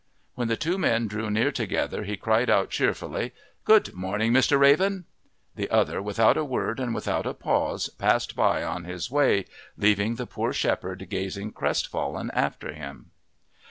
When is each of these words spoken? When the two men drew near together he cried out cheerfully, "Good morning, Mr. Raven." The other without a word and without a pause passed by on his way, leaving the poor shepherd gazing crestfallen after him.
When 0.33 0.47
the 0.47 0.57
two 0.57 0.79
men 0.79 1.05
drew 1.05 1.29
near 1.29 1.51
together 1.51 2.05
he 2.05 2.17
cried 2.17 2.49
out 2.49 2.71
cheerfully, 2.71 3.35
"Good 3.65 3.93
morning, 3.93 4.33
Mr. 4.33 4.59
Raven." 4.59 5.05
The 5.55 5.69
other 5.69 6.01
without 6.01 6.37
a 6.37 6.43
word 6.43 6.79
and 6.79 6.95
without 6.95 7.27
a 7.27 7.35
pause 7.35 7.87
passed 7.87 8.35
by 8.35 8.63
on 8.63 8.85
his 8.85 9.11
way, 9.11 9.45
leaving 9.77 10.15
the 10.15 10.25
poor 10.25 10.53
shepherd 10.53 11.07
gazing 11.11 11.51
crestfallen 11.51 12.31
after 12.31 12.73
him. 12.73 13.11